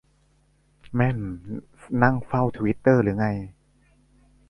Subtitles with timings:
[0.95, 1.19] แม่ม
[2.03, 3.27] นั่งเฝ้าทวิตเตอร์รึไง